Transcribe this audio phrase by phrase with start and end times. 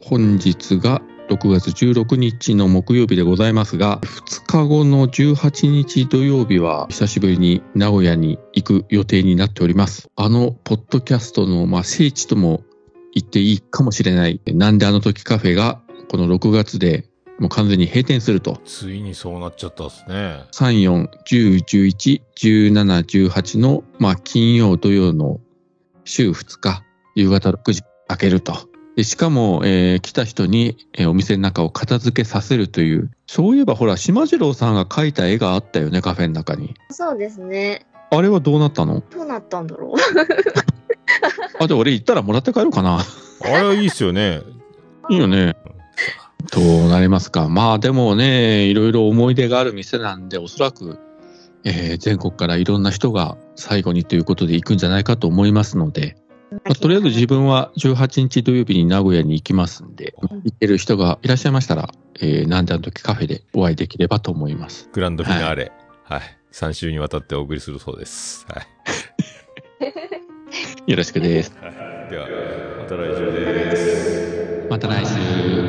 [0.00, 10.08] 本日が6月16日の木曜日でございますが、2日後の18日土曜日は久しぶりに名古屋に行く予定になっております。
[10.16, 12.62] あの、ポッドキャストの、まあ、聖地とも
[13.14, 17.04] 言っていいかもしれない、なんであの時カフェがこの6月で
[17.38, 18.60] もう完全に閉店すると。
[18.64, 20.44] ついにそうなっちゃったっすね。
[20.52, 22.22] 3、4、10、11、
[22.72, 25.40] 17、18の、まあ、金曜、土曜の
[26.04, 26.82] 週2日、
[27.14, 28.69] 夕方6時開けると。
[29.00, 33.10] でしかも、えー来た人に、えーお店の中を片付けさせるという。
[33.26, 36.74] そういえばほら、島次郎さんが描いた絵があったよね、カフェの中に。
[36.90, 37.86] そうですね。
[38.10, 39.02] あれはどうなったの？
[39.10, 39.96] どうなったんだろう。
[41.62, 42.98] あ、で、俺行ったらもらって帰ろうかな。
[42.98, 44.42] あれはいいっすよね。
[45.08, 45.56] いいよね。
[46.52, 47.48] どうなりますか。
[47.48, 50.98] まあでもね、いろいろ思い出がある店なんで、おそらく、
[51.64, 56.16] えー全国からいろんな人が最後にということで行くんじゃないかと思いますので、
[56.70, 64.88] まあとりあえず自分は18日土曜日に名古屋に行きますんで、行ってる人がいらっしゃいましたら、えーなんであの時カフェでお会いできればと思います。
[64.92, 65.72] グランドフィナーレ。
[66.04, 66.20] はい。
[66.52, 68.46] 3週にわたってお送りするそうです。
[68.48, 68.62] は
[70.86, 70.90] い。
[70.92, 71.52] よろしくです。
[72.08, 72.28] では、
[72.78, 74.66] また来週です。
[74.70, 75.59] また来週。